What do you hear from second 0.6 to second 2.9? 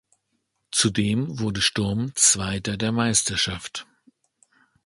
Zudem wurde Sturm Zweiter